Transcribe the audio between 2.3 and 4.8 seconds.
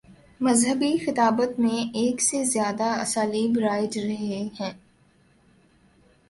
زیادہ اسالیب رائج رہے ہیں۔